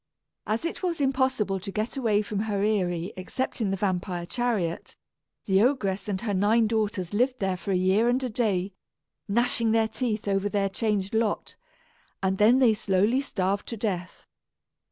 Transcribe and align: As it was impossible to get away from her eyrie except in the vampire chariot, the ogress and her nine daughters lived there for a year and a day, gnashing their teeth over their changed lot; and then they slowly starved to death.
As 0.47 0.65
it 0.65 0.81
was 0.81 0.99
impossible 0.99 1.59
to 1.59 1.71
get 1.71 1.95
away 1.95 2.23
from 2.23 2.39
her 2.39 2.63
eyrie 2.63 3.13
except 3.15 3.61
in 3.61 3.69
the 3.69 3.77
vampire 3.77 4.25
chariot, 4.25 4.95
the 5.45 5.61
ogress 5.61 6.07
and 6.07 6.19
her 6.21 6.33
nine 6.33 6.65
daughters 6.65 7.13
lived 7.13 7.37
there 7.37 7.55
for 7.55 7.71
a 7.71 7.75
year 7.75 8.09
and 8.09 8.23
a 8.23 8.29
day, 8.31 8.73
gnashing 9.27 9.73
their 9.73 9.87
teeth 9.87 10.27
over 10.27 10.49
their 10.49 10.69
changed 10.69 11.13
lot; 11.13 11.55
and 12.23 12.39
then 12.39 12.57
they 12.57 12.73
slowly 12.73 13.21
starved 13.21 13.67
to 13.67 13.77
death. 13.77 14.25